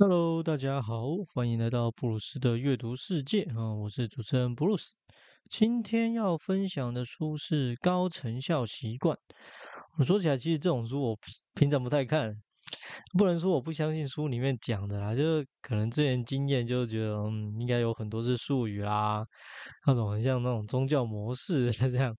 [0.00, 3.74] Hello，大家好，欢迎来到布鲁斯的阅读世界啊！
[3.74, 4.94] 我是主持人布鲁斯。
[5.50, 9.16] 今天要分享的书是《高成效习惯》。
[9.98, 11.18] 我说起来，其实这种书我
[11.56, 12.32] 平常不太看，
[13.18, 19.26] 不能说我不相信书里面讲的啦，就是可能之前经验就觉得，嗯，应该有很多是术语啦，
[19.84, 22.16] 那种很像那种宗教模式这样。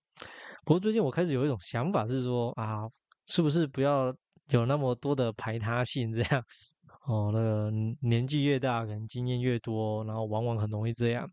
[0.66, 2.82] 不过最近我开始有一种想法是说啊，
[3.24, 4.14] 是不是不要
[4.50, 6.44] 有那么多的排他性这样？
[7.10, 11.28] 哦，那个年纪越大，可能经验越多，然后往往很容易这样。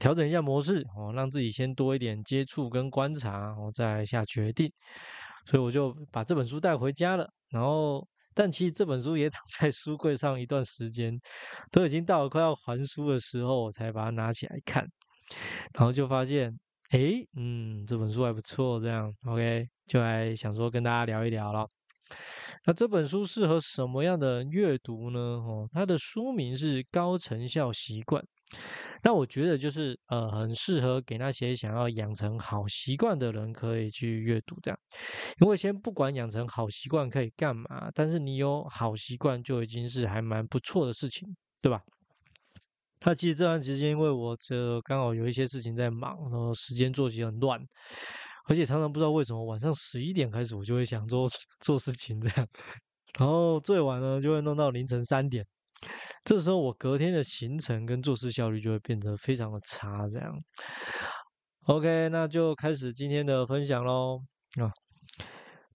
[0.00, 4.70] 调整一下模式哦，让自己先多一点接触跟观察，我再下决定。
[5.46, 7.30] 所以我就把这本书带回家了。
[7.48, 11.16] 然后，但其实这本书也 躺在书柜上一段时间，
[11.70, 14.84] 都已经到了快要还书的时候，我才把它拿起来看。
[15.74, 16.50] 然后就发现，
[16.90, 21.66] 哎，嗯，这本书还不错，这样 OK，就来想说跟大家聊一聊了。
[22.68, 25.18] 那这本书适合什么样的阅读呢？
[25.18, 28.22] 哦，它的书名是《高成效习惯》。
[29.02, 34.78] 那我觉得就是呃，很适合给那些想要养成好习惯的人可以去阅读这样。
[35.40, 41.26] 因为先不管养成好习惯可以干嘛，但是你有好习惯就已经是还蛮不错的事情，
[41.62, 41.80] 对吧？
[43.00, 47.58] 那其实这段时间因为我这刚好有一些事情在忙，然后时间作息很乱。
[48.48, 51.26] 而且常常不知道为什么晚上十一点开始，我就会想做
[51.60, 52.48] 做事情这样，
[53.18, 55.44] 然后最晚呢就会弄到凌晨三点，
[56.24, 60.32] 这时候我隔天的行程跟做事效率就会变得非常的差这样。
[61.66, 64.18] OK，那就开始今天的分享喽
[64.60, 64.72] 啊。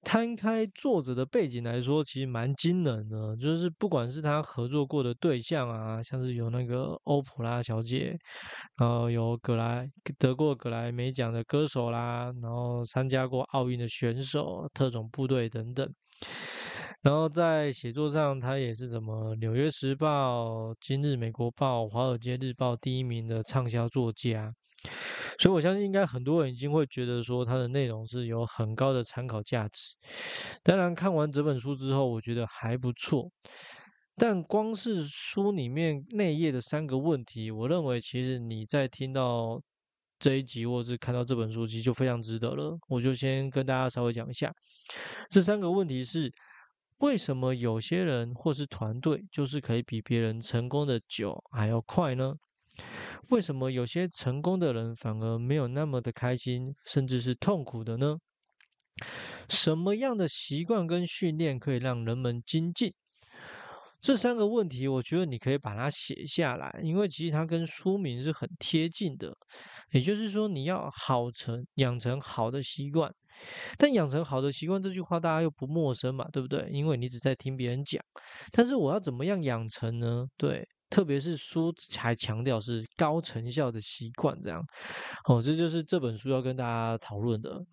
[0.03, 3.35] 摊开作者的背景来说，其实蛮惊人的。
[3.37, 8.15] 就是不管是他合作过的对象啊，像是有那个欧普拉小姐，
[8.77, 15.89] 然后有格莱得过格莱美奖的歌手啦，然后参加过奥运的选手、特种部队等等。
[17.01, 24.53] 然后在写作上，他也是什么《纽约时报》、《今日美国报》、《华尔街日报》第一名的畅销作家。
[25.39, 29.95] 所以，我相信应该很多人已经会觉得说，它的内容是有很高的参考价值。
[30.61, 33.31] 当然，看完这本书之后，我觉得还不错。
[34.15, 39.59] 但光是书里面内页的三个问题，我认为其实你在听到
[40.19, 42.77] 这一集，或是看到这本书，其实就非常值得了。
[42.87, 44.53] 我就先跟大家稍微讲一下，
[45.29, 46.31] 这三个问题是：
[46.99, 52.35] 为什么有些人或是团队就是可以比别人成功的久还要快呢？
[53.29, 58.17] 为什么有些成功的人反而没有那么的开心，甚至是痛苦的呢？
[59.49, 62.93] 什么样的习惯跟训练可以让人们精进？
[63.99, 69.33] 这三个问题，我觉得你可以把它写下来，因为其实它跟书名是很贴近的。
[69.91, 73.09] 也就是说，你要好成养成好的习惯，
[73.77, 76.67] 但养成好的习惯这句话大家又不陌生嘛，对不对？
[76.69, 78.03] 因为你只在听别人讲。
[78.51, 80.25] 但是我要怎么样养成呢？
[80.37, 80.67] 对。
[80.93, 84.63] 特别是书还强调是高成效的习惯，这样
[85.27, 87.65] 哦，这就是这本书要跟大家讨论的。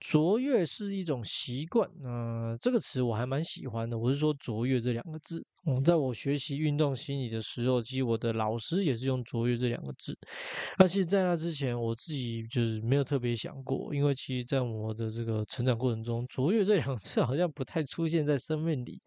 [0.00, 3.98] 卓越是一种习惯，那这个词我还蛮喜欢的。
[3.98, 10.18] 我是说卓越这两个字，嗯，在我学习运动心理的时候，其实我的老师也是用卓越这两个字。
[10.78, 19.00] 那其实，在那之前，我自己就是没有特别想过，因为其实，在我的这个成长过程中，卓越这两个字好像不太出现在生命里。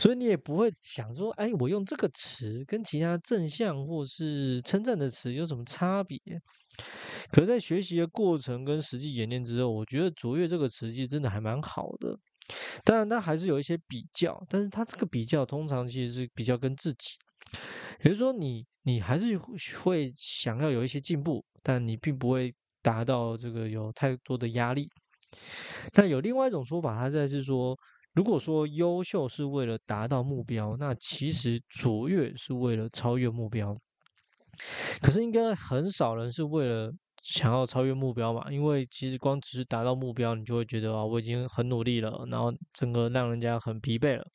[0.00, 6.18] 所以你也不会想说，哎，我用这个词跟其他正向或是称赞的词有什么差别？
[7.30, 12.18] 可是在学习的过程跟实际演练之后，我觉得“卓越”这个词其实真的还蛮好的。
[12.84, 17.10] 当然，它还是有一些比较，但是它这个比较通常其实是比较跟自己，
[18.00, 22.52] 也就是说，你你还是会想要有一些进步，但你并不会
[22.82, 24.88] 达到这个有太多的压力。
[25.94, 27.78] 那有另外一种说法，它在是说。
[28.12, 33.76] 如果说优秀是为了达到目标，那其实卓越是为了超越目标。
[35.00, 38.50] 可是应该很少人是为了想要超越目标嘛？
[38.50, 44.26] 因为其实光只是达到目标，你就会觉得啊，我已经很努力了，然后整个让人家很疲惫了。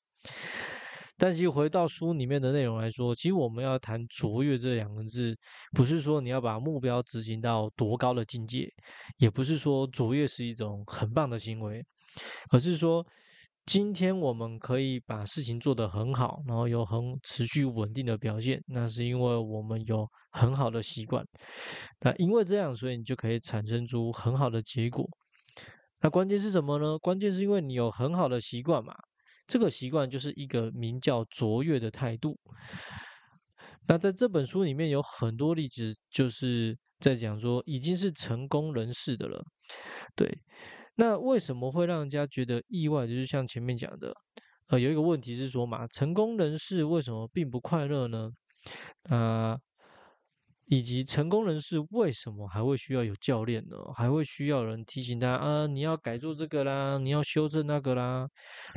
[1.17, 5.37] 但其实回到书里面的内容来说，其实我们要谈卓越这两个字，
[5.73, 8.69] 不是说你要把目标执行到多高的境界，
[9.17, 11.85] 也不是说卓越是一种很棒的行为，
[12.51, 13.05] 而是说。
[13.65, 21.25] 今天我们可以把事情做得很好，然后有很持续稳定的表现，那是因为我们有很好的习惯。
[22.01, 25.09] 那因为这样，所以你就可以产生出很好的结果。
[26.01, 26.99] 那关键是什么呢？
[26.99, 28.93] 关键是因为你有很好的习惯嘛。
[29.47, 32.39] 这个习惯就是一个名叫卓越的态度。
[33.87, 39.43] 那在这本书里面有很多例子，就是在讲说已经是成功人士的了，
[40.15, 40.37] 对。
[40.95, 43.05] 那为什么会让人家觉得意外？
[43.05, 44.13] 就是像前面讲的，
[44.67, 48.31] 呃，有一个问题是说嘛，成功人士为什么并不快乐呢？
[49.09, 49.57] 啊，
[50.65, 53.77] 以及成功人士为什么还会需要有教练呢？
[53.95, 58.27] 还会需要人提醒他啊，你要改做这个啦，你要修正那个啦。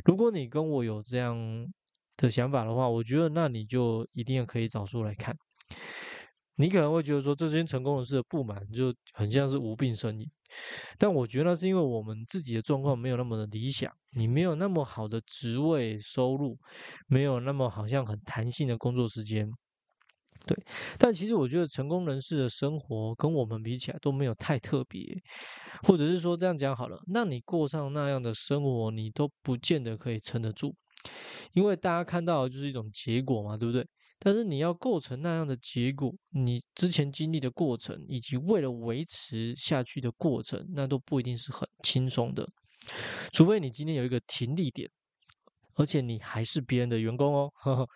[0.05, 1.37] 如果你跟我有这样
[2.17, 5.35] 的想法的话，我觉得那你就一定可以找书来看。
[6.61, 10.29] 你可能会觉得说，这些成功人士的不满就很像是无病呻吟，
[10.97, 16.57] 但我觉得那是因为我们自己的状况没有那么的理想，你没有那么好的职位收入，
[17.07, 19.49] 没有那么好像很弹性的工作时间，
[20.45, 20.57] 对。
[20.97, 25.01] 但其实我觉得成功人士的生活跟我们比起来都没有太特别，
[25.83, 30.75] 或者是说这样讲好了，那你过上那样的生活，你都不见得可以撑得住，
[31.53, 33.87] 因为大家看到的就是一种结果嘛，对不对？
[34.19, 42.45] 但是你要构成那样的结果，你之前经历的过程，以及为了维持下去的过程，那都不一定是很轻松的。
[43.31, 44.89] 除非你今天有一个停利点，
[45.75, 47.87] 而且你还是别人的员工哦。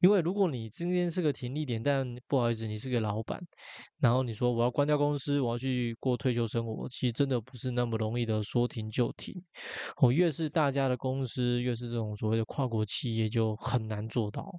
[0.00, 3.38] 因为如果你今天是个停利点，但不好意思，你是个老板，
[3.98, 9.34] 然后你说我要关掉公司，我要去过退休生活，其实真的不是那么容易的说停就停。
[9.96, 14.50] 哦，越是大家的公司，越是这种所谓的跨国企业，就很难做到。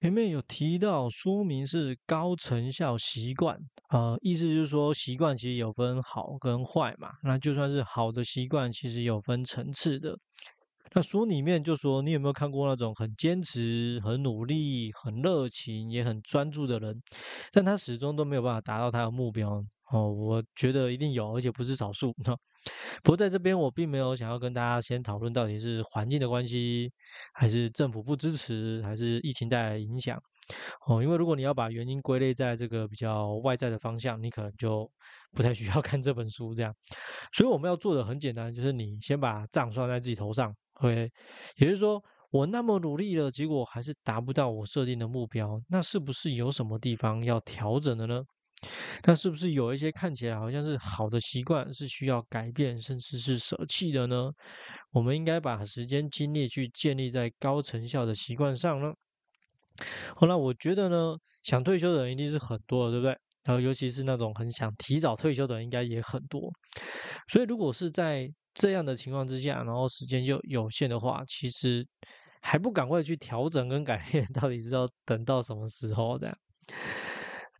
[0.00, 3.58] 前面有提到，说明是高成效习惯，
[3.90, 7.10] 呃，意思就是说习惯其实有分好跟坏嘛。
[7.22, 10.16] 那就算是好的习惯，其实有分层次的。
[10.94, 16.98] 那书里面就说，你有没有看过那种很坚持、很努力、很热情、也很专注的人，
[17.52, 19.62] 但他始终都没有办法达到他的目标？
[19.92, 22.14] 哦，我觉得一定有，而且不是少数。
[23.02, 26.92] 不过在这边，我并没有想要跟大家先讨论到底是环境的关系，
[27.32, 30.20] 还是政府不支持，还是疫情带来影响。
[30.86, 34.90] 哦，因为如果你要把原因归类在这个比较外在的方向，你可能就
[35.32, 36.74] 不太需要 看这本书这样。
[37.32, 40.54] 所以我们要做的很简单，就是你先把账算在自己头上。
[40.74, 41.10] OK，
[41.56, 48.22] 也就是说，我那么努力了，结果还是达不到我设定的目标，那是不是有什么地方要调整的呢？
[49.04, 54.30] 那是不是有一些看起来好像是好的习惯是需要改变，甚至是舍弃的呢？
[54.92, 58.92] 我们应该把时间精力去建立在高成效的习惯上呢？
[60.14, 63.18] 好了，我觉得呢，想退休的人一定是很多的，对不对？
[63.44, 66.52] 然后尤其是那种很想提早退休的人，应该也很多。
[67.28, 71.86] 所以如果是在这样的情况之下，然后时间又有限的话，其实
[72.42, 76.36] 还不赶快去调整跟改变，到底是要等到什么时候这样？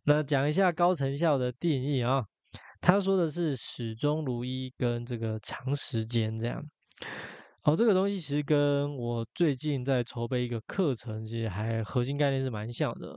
[0.05, 2.25] 那讲一下高成效的定义啊，
[2.81, 6.63] 他说的是始终如一跟这个长时间这样。
[7.65, 13.09] 哦，这个东西其实跟我最近在筹备一个课程，其实还核心概念是蛮像的。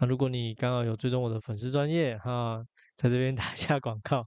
[0.00, 2.64] 那如果你刚好有追踪我的粉丝专业哈，
[2.96, 4.24] 在这边 打一下广告，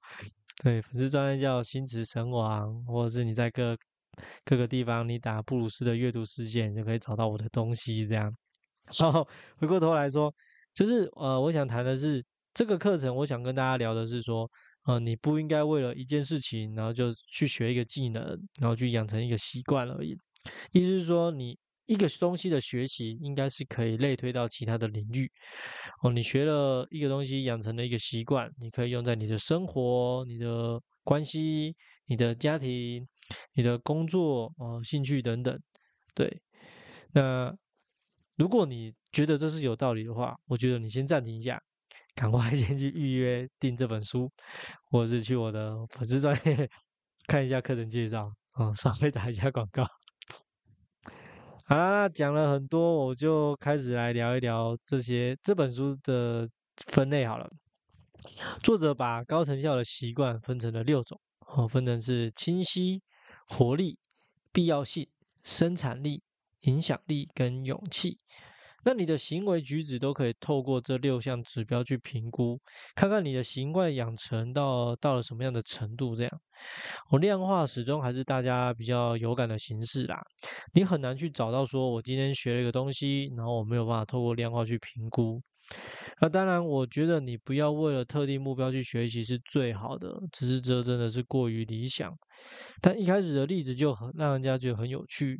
[0.63, 3.75] 对，粉丝专业叫心驰神王，或者是你在各
[4.45, 8.31] 各个地方你打布鲁斯的阅读事件，就可以找到我的东西这样。
[8.99, 9.27] 然后
[9.57, 10.31] 回过头来说。
[10.77, 14.47] 就是呃，我想谈的是这个课程，我想跟大家聊的是说，
[14.85, 18.23] 呃，你不应该为了一件事情，然后就去学一个技能，
[18.61, 20.15] 然后去养成一个习惯而已。
[20.71, 21.57] 意思是说，你
[21.87, 25.27] 一个东西的学习，应该是可以类推到其他的领域。
[26.03, 31.75] 哦，你学了一个东西，养成了一个习惯，你可以用在你的生活、你的关系、
[32.05, 33.07] 你的家庭、
[33.55, 35.59] 你的工作、哦，兴趣等等。
[36.13, 36.39] 对，
[37.13, 37.57] 那。
[38.37, 41.59] 如果你觉得这是有道理的话，我觉得你先暂停一下，
[42.15, 44.31] 赶快 先去预约订这本书，
[44.91, 46.69] 或者是去我的粉丝专业
[47.27, 49.83] 看一下课程介绍啊，稍微打一下广告。
[51.65, 56.47] 好啦，讲了很多，我就开始来聊一聊这些这本书的
[56.85, 57.49] 分类好了。
[58.61, 63.01] 作者把高成效的习惯分成了六种，哦，分成是清晰、
[63.47, 63.97] 活力、
[64.53, 65.07] 必要性、
[65.43, 66.21] 生产力。
[66.61, 68.19] 影响力跟勇气，
[68.83, 72.59] 那你的行为举止都可以透过这六项指标去评估，
[72.95, 76.15] 看看你的习惯养成到到了什么样的程度。
[76.15, 76.31] 这样，
[77.11, 80.19] 我量化始终还是大家比较有感的形式啦。
[80.73, 85.41] 你很难去找到说我今天学了一个东西，然后我没有办法透过量化去评估。
[86.21, 92.17] 那当然，我觉得你不要为了特定目标去学习是最好的，只是这真的是过于理想。
[92.81, 95.37] 但一开始的例子就很让人家觉得很有趣。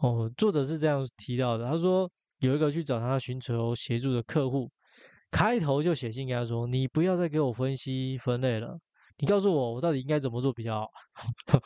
[0.00, 1.64] 哦，作者是这样提到的。
[1.64, 2.10] 他说
[2.40, 4.70] 有一个去找他寻求协助的客户，
[5.30, 8.78] 开头就写信给他说：“你不要再给我分析分类了，
[9.16, 10.90] 你告诉我我到底应该怎么做比较好。”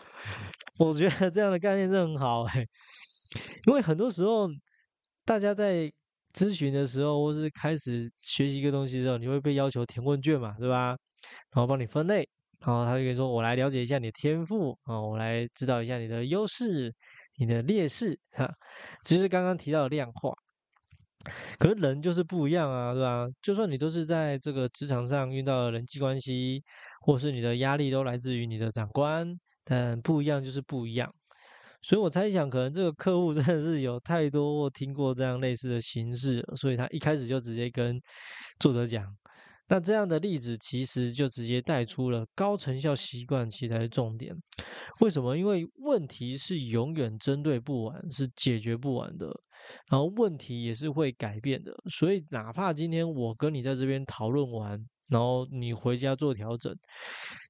[0.79, 2.65] 我觉得这样的概念是很好哎，
[3.67, 4.49] 因为很多时候
[5.25, 5.93] 大家在
[6.33, 10.97] 咨询的时候，或是开始学习一个东西的时候，你会被要求填问卷嘛，对吧？
[11.51, 12.29] 然后帮你分类，
[12.61, 16.95] 然后他就跟你说：“我来了解一下你的天赋啊，我来知道一下你的优势。”
[17.41, 18.49] 你的劣势哈，
[19.03, 20.31] 只是刚刚提到的量化。
[21.59, 23.27] 可是人就是不一样啊，对吧？
[23.43, 26.63] 就算你都是在这个职场上遇到人际关系，
[27.01, 29.27] 或是你的压力都来自于你的长官，
[29.65, 31.13] 但不一样就是不一样。
[31.83, 37.99] 所以我猜想，可能这个客户真的是有太多听过这样类似的形式，所以他一开始就直接跟
[38.59, 39.05] 作者讲。
[39.71, 44.35] 那这样的例子其实就直接带出了高成效习惯，其实才是重点。
[45.01, 45.37] 为什么？
[45.37, 49.29] 因为问题是永远针对不完，是解决不完的。
[49.89, 51.73] 然后问题也是会改变的。
[51.89, 54.71] 所以哪怕今天我跟你在这边讨论完，
[55.07, 56.77] 然后你回家做调整，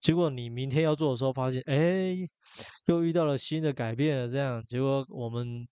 [0.03, 2.15] 结果你明天要做的时候发现，哎，
[2.85, 4.29] 又遇到了新的改变了。
[4.29, 5.67] 这样，结果我们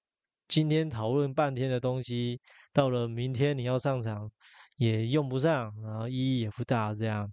[0.46, 2.40] 今天讨论半天的东西，
[2.72, 4.30] 到了明天你要上场。
[4.78, 7.30] 也用不上，然后意义也不大，这样，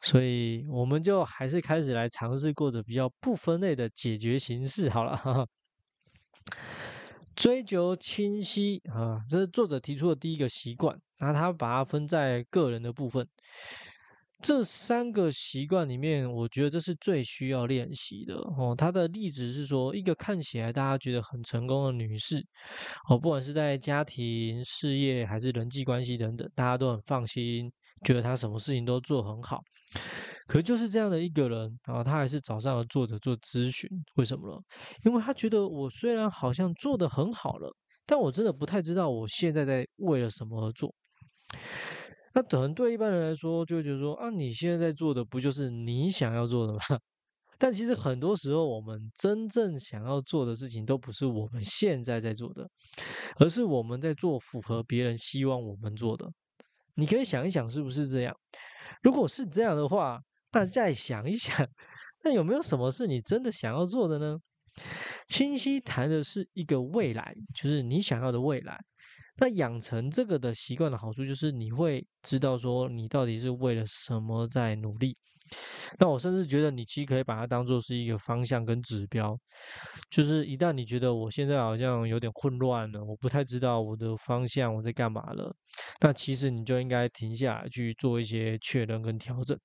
[0.00, 5.46] 所以我们就还是开始来尝试过着比较不分类的解决形式好了。
[7.36, 13.28] 追求清晰啊，这是作者提出的第一个习惯，那他把它分在个人的部分。
[14.40, 18.74] 这三个习惯里面，我觉得这是最需要练习的哦。
[18.76, 22.38] 他的例子是说，一个看起来大家觉得很成功的女士，
[23.08, 27.70] 哦，不管是在家庭、事业还是人际关系等等，大家都很放心，
[28.04, 29.60] 觉得她什么事情都做很好。
[30.46, 34.56] 可就是这样的一个人啊，他还是找上了作者做咨询，为什么呢？
[35.04, 37.74] 因为他觉得我虽然好像做的很好了，
[38.06, 40.94] 但我真的不太知道我现在在为了什么而做。
[42.38, 46.78] 那可能对一般人来说，就觉得说啊，你现在在做的不就是你想要做的吗？
[47.58, 52.70] 但其实很多时候，我们真正想要做的事情，都不是我们现在在做的，
[53.40, 56.30] 而是我们在做符合别人希望我们做的。
[56.94, 58.32] 你可以想一想，是不是这样？
[59.02, 60.20] 如果是这样的话，
[60.52, 61.68] 那再想一想，
[62.22, 64.36] 那有没有什么是你真的想要做的呢？
[65.26, 68.78] 清晰谈的是一个未来，就是你想要的未来。
[69.38, 75.16] 那养成这个的习惯的好处，就是你会知道说你到底是为了什么在努力。
[75.98, 79.34] 那我甚至觉得，你其实可以把它当做是一个方向跟指标。
[80.10, 85.54] 就是一旦你觉得我现在好像有点混乱了，我不太知道我的方向我在干嘛了，
[86.00, 89.58] 那其实你就应该停下来去做一些确认跟调整，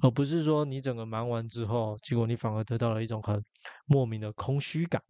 [0.00, 3.42] 而不是说你整个忙完之后，结果你反而得到了一种很
[3.86, 5.02] 莫名的空虚感。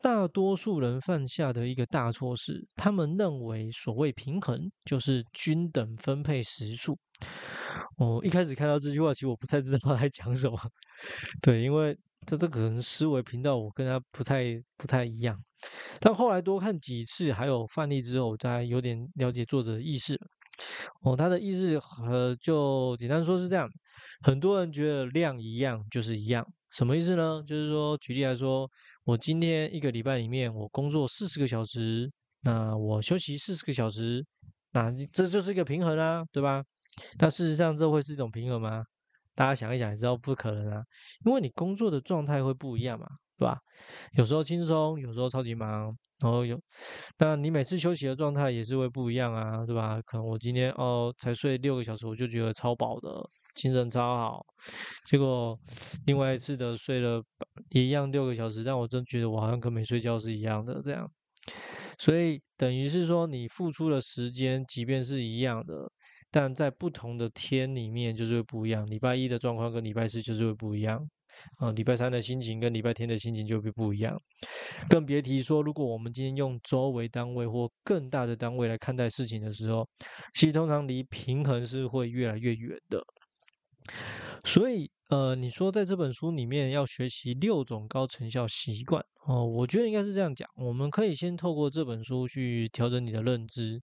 [0.00, 6.96] 大多数人犯下的一个大错是，他们认为所谓平衡就是均等分配时数。
[7.96, 10.56] 我一开始看到这句话，其实我不太知道他在讲什么。
[11.40, 14.44] 对，因为他这可能思维频道我跟他不太
[14.76, 15.36] 不太一样。
[15.98, 20.14] 但后来多看几次还有范例之后，大家有点了解作者的意思。
[21.02, 21.76] 哦，他的意思
[22.08, 23.66] 呃，就简单说是这样：
[24.22, 27.42] 很多人觉得量一样就是一样，什么意思呢？
[27.46, 28.70] 就是说，举例来说。
[29.06, 32.10] 我今天一个礼拜里面，我工作四十个小时，
[32.40, 34.26] 那我休息四十个小时，
[34.72, 36.60] 那这就是一个平衡啊，对吧？
[37.20, 38.84] 那事实上，这会是一种平衡吗？
[39.36, 40.82] 大家想一想，也知道不可能啊，
[41.24, 43.06] 因为你工作的状态会不一样嘛，
[43.38, 43.58] 对吧？
[44.12, 46.58] 有时候轻松，有时候超级忙，然后有，
[47.18, 50.00] 那你每次休息的状态也是会不一样啊，对吧？
[50.06, 53.08] 可能我今天哦才睡六个小时，我就觉得超饱的。
[53.54, 54.44] 精神超好，
[55.06, 55.58] 结果
[56.04, 57.22] 另外一次的睡了
[57.70, 61.10] 一样六个小时，但我真觉得我好像跟没睡觉是一样的这样，
[61.98, 65.90] 所以等于是说你付出的时间即便是一样的，
[66.30, 68.84] 但在不同的天里面就是会不一样。
[68.84, 71.00] 礼拜一的状况跟礼拜四就是会不一样，
[71.58, 74.20] 啊，礼拜三的心情跟礼拜天的心情就会不一样，
[74.88, 79.88] 更别提说如果我们今天用周为单位或更大的单位来看待事情的时候，
[80.34, 83.02] 其实通常离平衡是会越来越远的。
[84.44, 90.48] 所以，呃，你说在这本书里面要学习六种高成效习惯哦，我觉得应该是这样讲。
[90.56, 93.80] 我们可以先透过这本书去调整你的认知，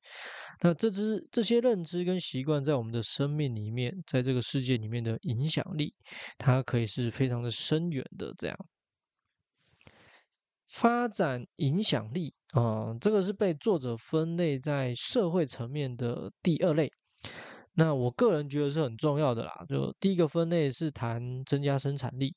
[0.61, 5.93] 那这支这些认知跟习惯在我们的生命里面，在这个世界里面的影响力，
[6.37, 8.33] 它可以是非常的深远的。
[8.37, 8.57] 这样
[10.67, 16.91] 发展影响力啊，这个是被作者分类在社会层面的第二类。
[17.75, 19.51] 那我个人觉得是很重要的啦。
[19.67, 22.35] 就第一个分类是谈增加生产力，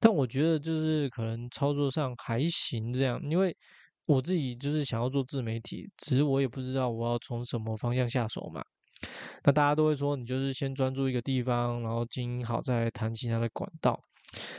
[0.00, 3.56] 但我觉得就是可能操作上还行这样，因为
[4.06, 8.62] 我自己就是想要做自媒体，只是我也不知道我要从什么方向下手嘛。
[9.44, 13.98] 那大家都会说，你就是先专注一个地方，然后经营好再谈其他的管道。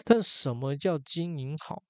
[0.04, 1.82] 但什么叫经营好？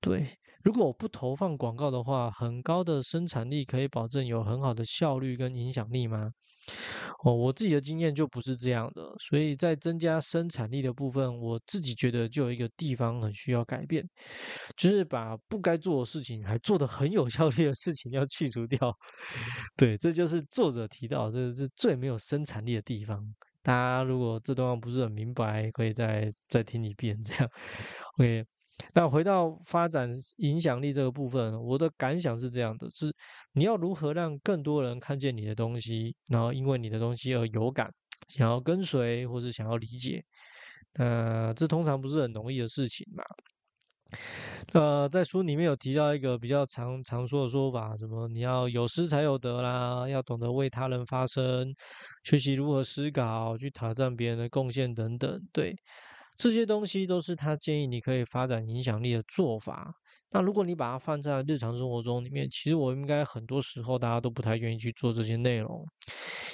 [0.00, 6.30] 对，如果我不投放广告的话，很高的生产力可以保证有很好的效率跟影响力吗？
[7.24, 14.06] 哦，我自己的经验就不是这样的，所以在增加生产力的部分，我自己觉得就有一个地方很需要改变，
[14.76, 18.94] 就是把不该做的事情还做得很有效率的事情要去除掉。
[19.76, 23.22] 对，这就是作者提到这是最没有生产力的地方。
[23.62, 27.48] 大家如果这段话不是很明白，可以再再听一遍这样。
[28.18, 28.53] OK。
[28.92, 33.14] 那回到发展影响力这个部分，我的感想是这样的：是
[33.52, 37.92] 你要如何让更多人看见你的东西，然后因为你的东西而有感，
[38.28, 40.24] 想要跟随或是想要理解。
[40.94, 43.24] 那这通常不是很容易的事情嘛？
[44.72, 51.74] 呃，在书里面有提到一个比较常常说的说法，什么你要有失才有得啦，要懂得为他人发声，
[52.22, 55.40] 学习如何思考，去挑战别人的贡献等等。
[55.52, 55.76] 对。
[56.36, 59.94] 这些东西都是他建议你可以发展影响力的做法。
[60.30, 65.86] 那如果你把它放在日常生活中里面，其实我应该很多时候大家都不太愿意去做这些内容，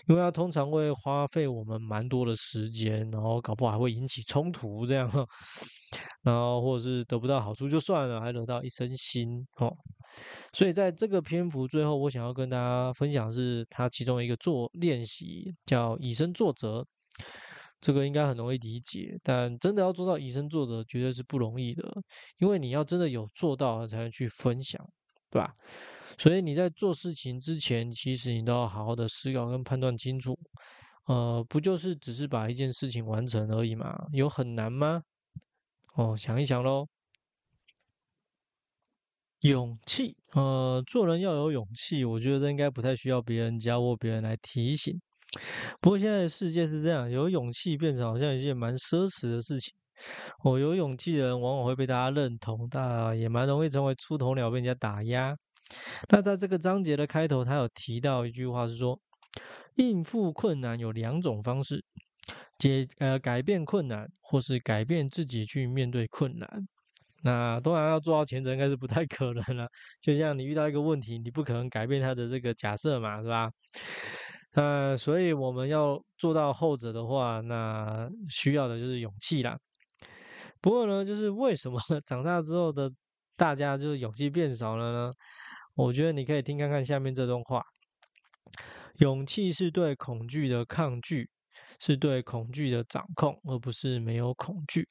[0.07, 5.11] 因为它通常会花费我们蛮多的时间，然后搞不好还会引起冲突这样，
[6.23, 9.75] 然后或者是得不到好处就算了，还惹到一身腥哦。
[10.53, 16.87] 所以在这个篇幅最后，我想要跟大家分享是他其中一个做练习，叫以身作则。
[17.81, 21.91] 这个应该很容易理解，但真的要做到以身作则，绝对是不容易的。
[22.39, 24.85] 因为你要真的有做到，才能去分享，
[25.31, 25.55] 对吧？
[26.19, 30.39] 所以你在做事情之前，其实你都要好好的思考跟判断清楚。
[31.07, 33.97] 呃，不就是只是把一件事情完成而已嘛？
[34.13, 35.03] 有很难吗？
[35.95, 36.87] 哦，想一想喽。
[39.41, 45.01] 勇气，呃，做人要有勇气，我觉得这应该不太需要别人教或别人来提醒。
[45.81, 49.73] 不过现在的世界是这样，有勇气变成好像一件蛮奢侈的事情。
[50.45, 55.37] 哦，有勇气的人往往会被大家认同，但也蛮容易成为出头鸟，被人家打压。
[56.09, 58.99] 那在这个章节的开头，他有提到一句话是说，
[59.77, 61.85] 应付困难有两种方式：
[62.59, 66.49] 解呃改变困难，或是改变自己去面对困难。
[67.23, 69.69] 那当然要做到前者，应该是不太可能了。
[70.01, 73.51] 就像你遇到一个问题，你不可能改变他的这个假设嘛，是吧？
[74.55, 79.59] 呃，所以我们要做到后者的话，那需要的就是勇气啦。
[80.61, 82.91] 不过呢，就是为什么 长大之后的
[83.37, 85.13] 大家就是勇气变少了呢？
[85.75, 87.65] 我觉得你可以听看看下面这段话：
[88.99, 91.31] 勇气是对恐惧的抗拒，
[91.79, 94.89] 是对恐惧的掌控，而不是没有恐惧。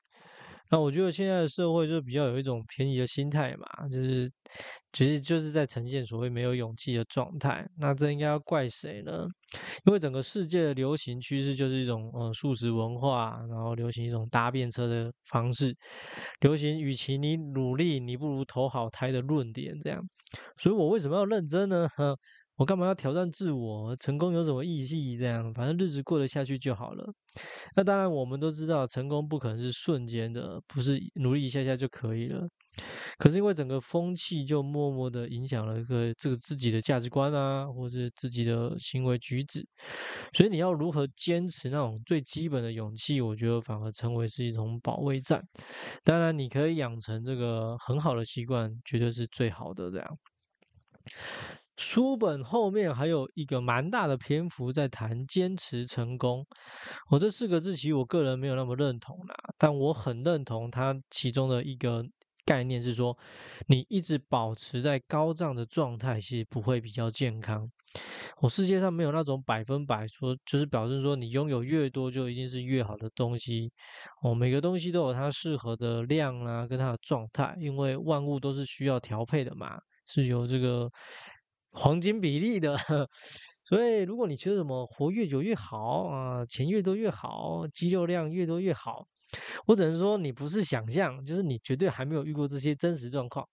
[0.69, 4.29] 那我觉得现在的社会就比较有一种便宜的心态嘛，就是
[4.91, 7.67] 其实就是在呈现所谓没有勇气的状态。
[7.77, 9.25] 那这应该要怪谁呢？
[9.85, 15.75] 因为整个世界的流行趋势就是一种呃素食文化，然后流行一种搭便车的方式，
[16.41, 20.01] 流行与其你努力，你不如投好胎的论点这样。
[20.57, 21.87] 所以我为什么要认真呢？
[22.59, 23.95] 我干嘛要挑战自我？
[23.95, 25.15] 成功有什么意义？
[25.15, 27.09] 这样，反正日子过得下去就好了。
[27.73, 32.45] 那当然，我们都知道，成功不可能是瞬间的，不是努力一下下就可以了。
[33.17, 39.65] 可是因为整个风气就默默的影响了一个这个自己的价值观啊，或者自己的行为举止，
[40.33, 45.41] 所以你要如何坚持那种最基本的勇气，我觉得反而成为是一种保卫战。
[46.03, 50.17] 当然，你可以养成这个很好的习惯，绝对是最好的这样。
[51.79, 56.45] 书本后面还有一个蛮大的篇幅在谈坚持成功，
[57.09, 62.03] 我这四个字其实我个人没有那么认同啦，但我很认同它其中的一个
[62.43, 63.17] 概念是说，
[63.67, 67.71] 你一直保持在高涨的状态，其实不会比较健康。
[68.41, 73.71] 我世界上没有那种百分百说，就是表示说你拥有越多就一定是越好的东西。
[74.21, 80.91] 哦，每个东西都有它适合的量啦，跟它的状态，因为万物都是需要调配的嘛，是由这个。
[81.71, 82.77] 黄金比例的，
[83.63, 89.07] 所以如果你觉得什么活越久越好啊，钱越多越好，肌肉量越多越好，
[89.67, 93.47] 我只能说你不是想象，就是你绝对还没有遇过这些真实状况。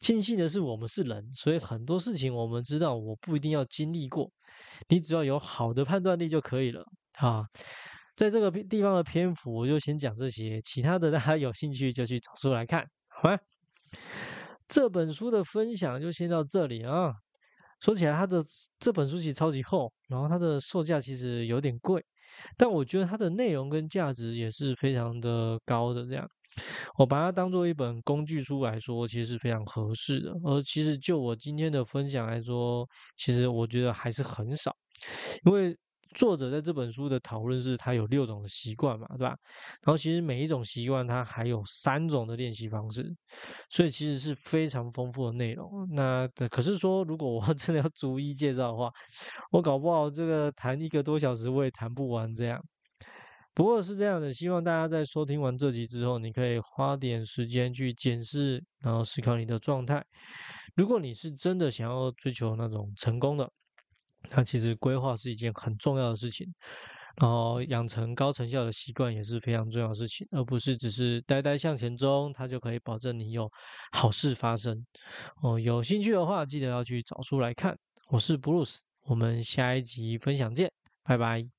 [0.00, 4.30] 庆幸的是我们是人，所以很多事情我们知道，我不一定要经历过，
[4.88, 6.84] 你只要有好的判断力就可以了
[7.18, 7.44] 啊。
[8.16, 13.38] 在这个地方的篇幅，我就先讲这些，其他的大家有兴趣就去找书来看，好吗？
[14.68, 17.12] 这本书的分享就先到这里啊。
[17.80, 18.42] 说起来，它的
[18.78, 22.04] 这本书其实超级厚，然后它的售价其实有点贵，
[22.56, 26.04] 但我觉得它的内容跟价值也是非常的高的。
[26.06, 26.28] 这样，
[26.96, 30.32] 我把它当做一本工具书来说，其实是非常合适的。
[30.44, 32.86] 而其实就我今天的分享来说，
[33.16, 34.74] 其实我觉得还是很少，
[35.44, 35.76] 因为
[36.14, 39.36] 作者在这本书的讨论是，他有六种的习惯嘛，对吧？
[39.82, 43.14] 然后其实每一种习惯，它还有三种的练习方式，
[43.70, 45.70] 所以其实是非常丰富的内容。
[45.92, 48.90] 那可是说，如果我 真的要逐一介绍的话，
[49.50, 52.60] 我搞不好这个谈一个多小时，我也谈不完这样。
[53.54, 60.04] 不过是这样的，希望大家在收听完这集之后，你可以花点时间去检视，然后思考你的状态。
[60.76, 63.50] 如果你是真的想要追求那种成功的，
[64.30, 66.46] 那其实规划是一件很重要的事情，
[67.16, 73.50] 然后养成高成效的习惯也是非常重要的事情，而不是只是呆呆向前冲，它就可以保证你有
[73.92, 74.86] 好事发生。
[75.42, 77.76] 哦，有兴趣的话，记得要去找书来看。
[78.08, 80.70] 我是 Bruce，，我们下一集分享见，
[81.02, 81.57] 拜拜。